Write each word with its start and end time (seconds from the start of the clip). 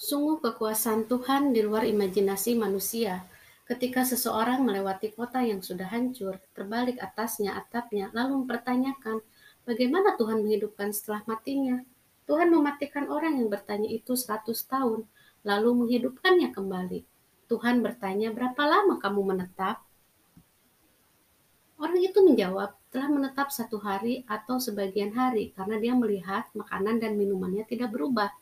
Sungguh 0.00 0.40
kekuasaan 0.40 1.04
Tuhan 1.12 1.52
di 1.52 1.60
luar 1.60 1.84
imajinasi 1.84 2.56
manusia. 2.56 3.20
Ketika 3.68 4.00
seseorang 4.00 4.64
melewati 4.64 5.12
kota 5.12 5.44
yang 5.44 5.60
sudah 5.60 5.92
hancur, 5.92 6.40
terbalik 6.56 6.96
atasnya 6.96 7.52
atapnya, 7.52 8.08
lalu 8.16 8.40
mempertanyakan, 8.40 9.20
bagaimana 9.68 10.16
Tuhan 10.16 10.40
menghidupkan 10.40 10.96
setelah 10.96 11.20
matinya? 11.28 11.84
Tuhan 12.24 12.48
mematikan 12.48 13.12
orang 13.12 13.44
yang 13.44 13.52
bertanya 13.52 13.92
itu 13.92 14.16
seratus 14.16 14.64
tahun, 14.64 15.04
lalu 15.44 15.84
menghidupkannya 15.84 16.48
kembali. 16.56 17.04
Tuhan 17.52 17.84
bertanya, 17.84 18.32
berapa 18.32 18.62
lama 18.64 18.96
kamu 18.96 19.20
menetap? 19.36 19.84
Orang 21.76 22.00
itu 22.00 22.24
menjawab, 22.24 22.72
telah 22.88 23.08
menetap 23.12 23.52
satu 23.52 23.76
hari 23.76 24.24
atau 24.24 24.56
sebagian 24.56 25.12
hari, 25.12 25.52
karena 25.52 25.76
dia 25.76 25.92
melihat 25.92 26.48
makanan 26.56 27.04
dan 27.04 27.20
minumannya 27.20 27.68
tidak 27.68 27.92
berubah. 27.92 28.32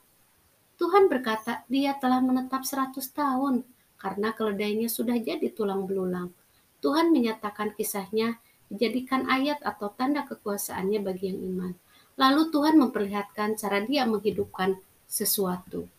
Tuhan 0.78 1.10
berkata, 1.10 1.66
dia 1.66 1.98
telah 1.98 2.22
menetap 2.22 2.62
seratus 2.62 3.10
tahun 3.10 3.66
karena 3.98 4.30
keledainya 4.30 4.86
sudah 4.86 5.18
jadi 5.18 5.50
tulang 5.50 5.90
belulang. 5.90 6.30
Tuhan 6.78 7.10
menyatakan 7.10 7.74
kisahnya 7.74 8.38
dijadikan 8.70 9.26
ayat 9.26 9.58
atau 9.66 9.90
tanda 9.90 10.22
kekuasaannya 10.22 11.02
bagi 11.02 11.34
yang 11.34 11.42
iman. 11.50 11.72
Lalu 12.14 12.54
Tuhan 12.54 12.78
memperlihatkan 12.78 13.58
cara 13.58 13.82
dia 13.82 14.06
menghidupkan 14.06 14.78
sesuatu. 15.10 15.90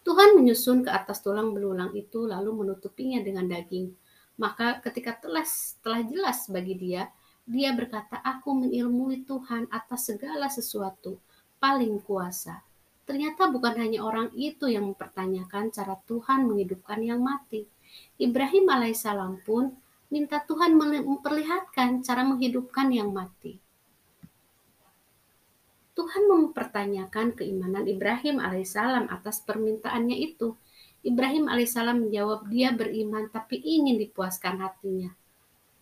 Tuhan 0.00 0.40
menyusun 0.40 0.80
ke 0.80 0.88
atas 0.88 1.20
tulang 1.20 1.52
belulang 1.52 1.92
itu 1.92 2.24
lalu 2.24 2.64
menutupinya 2.64 3.20
dengan 3.20 3.44
daging. 3.44 3.92
Maka 4.40 4.80
ketika 4.80 5.20
telah, 5.20 5.44
telah 5.84 6.00
jelas 6.08 6.48
bagi 6.48 6.72
dia, 6.80 7.12
dia 7.44 7.76
berkata, 7.76 8.16
aku 8.24 8.56
mengilmui 8.56 9.28
Tuhan 9.28 9.68
atas 9.68 10.08
segala 10.08 10.48
sesuatu, 10.48 11.20
paling 11.60 12.00
kuasa. 12.00 12.69
Ternyata 13.10 13.50
bukan 13.50 13.74
hanya 13.74 14.06
orang 14.06 14.30
itu 14.38 14.70
yang 14.70 14.94
mempertanyakan 14.94 15.74
cara 15.74 15.98
Tuhan 16.06 16.46
menghidupkan 16.46 17.02
yang 17.02 17.18
mati. 17.18 17.66
Ibrahim 18.22 18.70
alaihissalam 18.70 19.42
pun 19.42 19.74
minta 20.14 20.38
Tuhan 20.46 20.78
memperlihatkan 20.78 22.06
cara 22.06 22.22
menghidupkan 22.22 22.86
yang 22.94 23.10
mati. 23.10 23.58
Tuhan 25.98 26.22
mempertanyakan 26.30 27.34
keimanan 27.34 27.90
Ibrahim 27.90 28.38
alaihissalam 28.38 29.10
atas 29.10 29.42
permintaannya 29.42 30.14
itu. 30.14 30.54
Ibrahim 31.02 31.50
alaihissalam 31.50 32.06
menjawab 32.06 32.46
dia 32.46 32.70
beriman 32.70 33.26
tapi 33.26 33.58
ingin 33.58 33.98
dipuaskan 33.98 34.62
hatinya. 34.62 35.10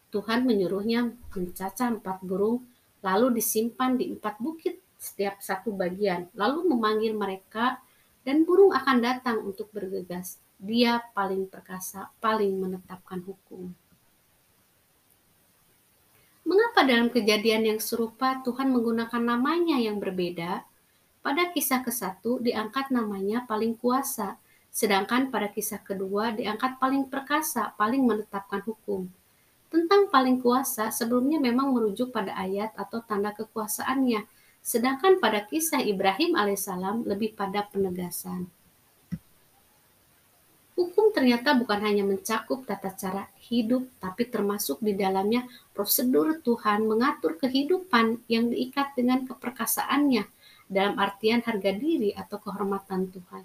Tuhan 0.09 0.49
menyuruhnya 0.49 1.13
mencaca 1.37 1.93
empat 1.93 2.25
burung 2.25 2.65
lalu 3.05 3.37
disimpan 3.37 4.01
di 4.01 4.17
empat 4.17 4.41
bukit 4.41 4.88
setiap 4.99 5.39
satu 5.39 5.71
bagian, 5.71 6.27
lalu 6.35 6.67
memanggil 6.67 7.15
mereka 7.15 7.79
dan 8.27 8.43
burung 8.43 8.75
akan 8.75 8.99
datang 8.99 9.39
untuk 9.47 9.71
bergegas. 9.71 10.43
Dia 10.59 10.99
paling 11.15 11.47
perkasa, 11.47 12.11
paling 12.19 12.51
menetapkan 12.59 13.23
hukum. 13.23 13.71
Mengapa 16.43 16.83
dalam 16.83 17.13
kejadian 17.15 17.63
yang 17.71 17.81
serupa 17.81 18.43
Tuhan 18.43 18.75
menggunakan 18.75 19.23
namanya 19.23 19.79
yang 19.79 20.03
berbeda? 20.03 20.67
Pada 21.23 21.53
kisah 21.53 21.85
ke-1 21.85 22.25
diangkat 22.41 22.89
namanya 22.89 23.45
paling 23.45 23.77
kuasa, 23.77 24.41
sedangkan 24.73 25.29
pada 25.29 25.53
kisah 25.53 25.79
kedua 25.85 26.33
diangkat 26.33 26.81
paling 26.81 27.07
perkasa, 27.07 27.77
paling 27.77 28.01
menetapkan 28.01 28.65
hukum. 28.65 29.07
Tentang 29.69 30.09
paling 30.09 30.41
kuasa 30.41 30.89
sebelumnya 30.89 31.37
memang 31.37 31.69
merujuk 31.77 32.17
pada 32.17 32.33
ayat 32.33 32.73
atau 32.81 33.05
tanda 33.05 33.37
kekuasaannya, 33.37 34.25
Sedangkan 34.61 35.17
pada 35.23 35.45
kisah 35.45 35.81
Ibrahim 35.81 36.37
alaihissalam 36.37 37.09
lebih 37.09 37.35
pada 37.35 37.65
penegasan. 37.67 38.51
Hukum 40.79 41.11
ternyata 41.11 41.59
bukan 41.59 41.83
hanya 41.83 42.07
mencakup 42.07 42.63
tata 42.63 42.95
cara 42.95 43.27
hidup, 43.51 43.91
tapi 43.99 44.31
termasuk 44.31 44.79
di 44.79 44.95
dalamnya 44.95 45.43
prosedur 45.75 46.39
Tuhan 46.39 46.87
mengatur 46.87 47.35
kehidupan 47.35 48.23
yang 48.31 48.47
diikat 48.55 48.95
dengan 48.95 49.27
keperkasaannya 49.27 50.23
dalam 50.71 50.95
artian 51.03 51.43
harga 51.43 51.75
diri 51.75 52.15
atau 52.15 52.39
kehormatan 52.39 53.11
Tuhan. 53.11 53.43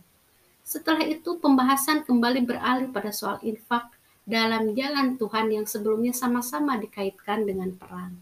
Setelah 0.62 1.10
itu 1.10 1.42
pembahasan 1.42 2.06
kembali 2.06 2.46
beralih 2.46 2.94
pada 2.94 3.10
soal 3.10 3.42
infak 3.42 3.90
dalam 4.30 4.72
jalan 4.78 5.18
Tuhan 5.18 5.52
yang 5.52 5.66
sebelumnya 5.66 6.14
sama-sama 6.16 6.78
dikaitkan 6.78 7.50
dengan 7.50 7.74
perang. 7.76 8.14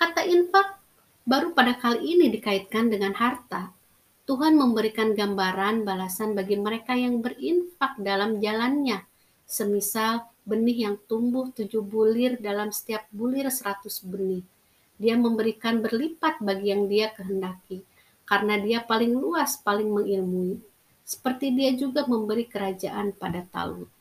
Kata 0.00 0.24
infak 0.24 0.80
baru 1.28 1.52
pada 1.52 1.76
kali 1.76 2.16
ini 2.16 2.32
dikaitkan 2.32 2.88
dengan 2.88 3.12
harta. 3.12 3.68
Tuhan 4.24 4.56
memberikan 4.56 5.12
gambaran 5.12 5.84
balasan 5.84 6.32
bagi 6.32 6.56
mereka 6.56 6.96
yang 6.96 7.20
berinfak 7.20 8.00
dalam 8.00 8.40
jalannya. 8.40 9.04
Semisal 9.44 10.24
benih 10.48 10.88
yang 10.88 10.96
tumbuh 11.04 11.52
tujuh 11.52 11.84
bulir 11.84 12.40
dalam 12.40 12.72
setiap 12.72 13.12
bulir 13.12 13.52
seratus 13.52 14.00
benih. 14.00 14.40
Dia 14.96 15.20
memberikan 15.20 15.84
berlipat 15.84 16.40
bagi 16.40 16.72
yang 16.72 16.88
dia 16.88 17.12
kehendaki. 17.12 17.84
Karena 18.24 18.56
dia 18.56 18.80
paling 18.80 19.12
luas, 19.12 19.60
paling 19.60 19.92
mengilmui. 19.92 20.64
Seperti 21.04 21.52
dia 21.52 21.76
juga 21.76 22.08
memberi 22.08 22.48
kerajaan 22.48 23.12
pada 23.12 23.44
Talut 23.52 23.99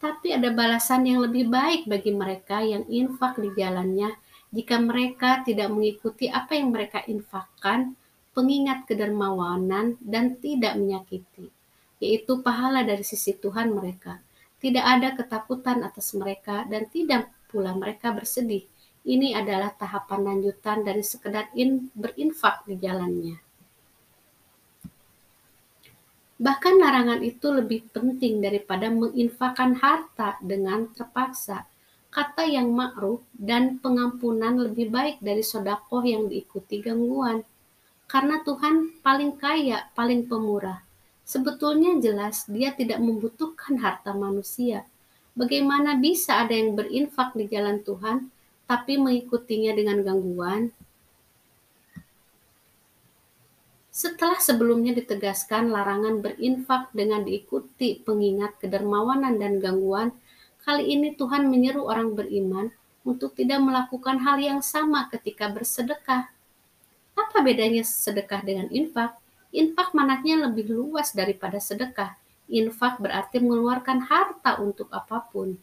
tapi 0.00 0.32
ada 0.32 0.48
balasan 0.48 1.04
yang 1.04 1.20
lebih 1.20 1.52
baik 1.52 1.84
bagi 1.84 2.16
mereka 2.16 2.64
yang 2.64 2.88
infak 2.88 3.36
di 3.36 3.52
jalannya 3.52 4.16
jika 4.50 4.82
mereka 4.82 5.46
tidak 5.46 5.70
mengikuti 5.70 6.26
apa 6.26 6.58
yang 6.58 6.74
mereka 6.74 7.06
infakkan, 7.06 7.94
pengingat 8.34 8.82
kedermawanan 8.88 9.94
dan 10.02 10.42
tidak 10.42 10.74
menyakiti, 10.74 11.54
yaitu 12.02 12.42
pahala 12.42 12.82
dari 12.82 13.06
sisi 13.06 13.38
Tuhan 13.38 13.70
mereka. 13.70 14.18
Tidak 14.58 14.82
ada 14.82 15.14
ketakutan 15.14 15.86
atas 15.86 16.12
mereka 16.18 16.66
dan 16.66 16.90
tidak 16.90 17.30
pula 17.46 17.78
mereka 17.78 18.10
bersedih. 18.10 18.66
Ini 19.06 19.38
adalah 19.38 19.72
tahapan 19.72 20.34
lanjutan 20.34 20.82
dari 20.82 21.00
sekedar 21.00 21.48
in, 21.56 21.88
berinfak 21.94 22.66
di 22.66 22.76
jalannya. 22.76 23.49
Bahkan 26.40 26.80
larangan 26.80 27.20
itu 27.20 27.52
lebih 27.52 27.92
penting 27.92 28.40
daripada 28.40 28.88
menginfakkan 28.88 29.76
harta 29.76 30.40
dengan 30.40 30.88
terpaksa. 30.96 31.68
Kata 32.08 32.48
yang 32.48 32.72
ma'ruf 32.72 33.20
dan 33.36 33.76
pengampunan 33.76 34.56
lebih 34.56 34.88
baik 34.88 35.20
dari 35.20 35.44
sodakoh 35.44 36.00
yang 36.00 36.32
diikuti 36.32 36.80
gangguan. 36.80 37.44
Karena 38.08 38.40
Tuhan 38.40 39.04
paling 39.04 39.36
kaya, 39.36 39.92
paling 39.92 40.26
pemurah. 40.26 40.80
Sebetulnya 41.28 42.00
jelas 42.00 42.48
dia 42.48 42.72
tidak 42.72 42.98
membutuhkan 43.04 43.76
harta 43.78 44.16
manusia. 44.16 44.88
Bagaimana 45.36 46.00
bisa 46.00 46.42
ada 46.42 46.56
yang 46.56 46.74
berinfak 46.74 47.36
di 47.36 47.46
jalan 47.46 47.84
Tuhan, 47.86 48.32
tapi 48.64 48.98
mengikutinya 48.98 49.76
dengan 49.76 50.02
gangguan? 50.02 50.74
Setelah 53.90 54.38
sebelumnya 54.38 54.94
ditegaskan 54.94 55.74
larangan 55.74 56.22
berinfak 56.22 56.94
dengan 56.94 57.26
diikuti 57.26 57.98
pengingat 57.98 58.62
kedermawanan 58.62 59.34
dan 59.42 59.58
gangguan, 59.58 60.14
kali 60.62 60.94
ini 60.94 61.18
Tuhan 61.18 61.50
menyeru 61.50 61.90
orang 61.90 62.14
beriman 62.14 62.70
untuk 63.02 63.34
tidak 63.34 63.58
melakukan 63.58 64.22
hal 64.22 64.38
yang 64.38 64.62
sama 64.62 65.10
ketika 65.10 65.50
bersedekah. 65.50 66.30
Apa 67.18 67.38
bedanya 67.42 67.82
sedekah 67.82 68.46
dengan 68.46 68.70
infak? 68.70 69.18
Infak 69.50 69.90
manaknya 69.90 70.46
lebih 70.46 70.70
luas 70.70 71.10
daripada 71.10 71.58
sedekah. 71.58 72.14
Infak 72.46 73.02
berarti 73.02 73.42
mengeluarkan 73.42 74.06
harta 74.06 74.62
untuk 74.62 74.86
apa 74.94 75.26
pun. 75.34 75.58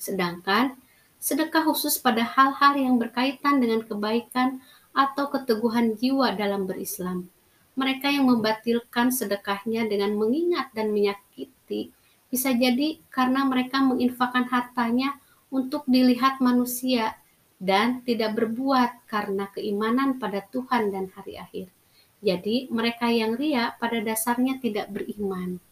Sedangkan 0.00 0.72
sedekah 1.20 1.68
khusus 1.68 2.00
pada 2.00 2.24
hal-hal 2.24 2.80
yang 2.80 2.96
berkaitan 2.96 3.60
dengan 3.60 3.84
kebaikan 3.84 4.64
atau 4.98 5.30
keteguhan 5.30 5.94
jiwa 5.94 6.34
dalam 6.34 6.66
berislam. 6.66 7.30
Mereka 7.78 8.10
yang 8.10 8.26
membatilkan 8.26 9.14
sedekahnya 9.14 9.86
dengan 9.86 10.18
mengingat 10.18 10.74
dan 10.74 10.90
menyakiti 10.90 11.94
bisa 12.26 12.50
jadi 12.50 12.98
karena 13.14 13.46
mereka 13.46 13.78
menginfakkan 13.78 14.50
hartanya 14.50 15.14
untuk 15.54 15.86
dilihat 15.86 16.42
manusia 16.42 17.14
dan 17.62 18.02
tidak 18.02 18.34
berbuat 18.34 19.06
karena 19.06 19.46
keimanan 19.54 20.18
pada 20.18 20.42
Tuhan 20.42 20.90
dan 20.90 21.14
hari 21.14 21.38
akhir. 21.38 21.70
Jadi, 22.18 22.66
mereka 22.74 23.06
yang 23.06 23.38
ria 23.38 23.78
pada 23.78 24.02
dasarnya 24.02 24.58
tidak 24.58 24.90
beriman. 24.90 25.62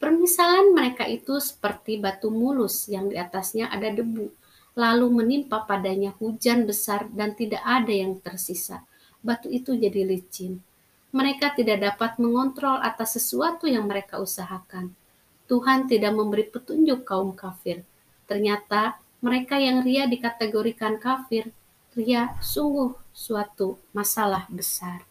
Permisalan 0.00 0.72
mereka 0.72 1.04
itu 1.04 1.36
seperti 1.36 2.00
batu 2.00 2.32
mulus 2.32 2.88
yang 2.88 3.12
di 3.12 3.20
atasnya 3.20 3.68
ada 3.68 3.92
debu 3.92 4.37
lalu 4.78 5.10
menimpa 5.10 5.66
padanya 5.66 6.14
hujan 6.22 6.62
besar 6.62 7.10
dan 7.10 7.34
tidak 7.34 7.66
ada 7.66 7.90
yang 7.90 8.22
tersisa. 8.22 8.86
Batu 9.18 9.50
itu 9.50 9.74
jadi 9.74 10.06
licin. 10.06 10.62
Mereka 11.10 11.58
tidak 11.58 11.82
dapat 11.82 12.22
mengontrol 12.22 12.78
atas 12.78 13.18
sesuatu 13.18 13.66
yang 13.66 13.90
mereka 13.90 14.22
usahakan. 14.22 14.94
Tuhan 15.50 15.90
tidak 15.90 16.14
memberi 16.14 16.46
petunjuk 16.46 17.02
kaum 17.02 17.34
kafir. 17.34 17.82
Ternyata 18.30 19.02
Mereka 19.18 19.58
yang 19.58 19.82
ria 19.82 20.06
dikategorikan 20.06 21.02
kafir. 21.02 21.50
Ria 21.98 22.38
sungguh 22.38 22.94
suatu 23.10 23.74
masalah 23.90 24.46
besar. 24.46 25.02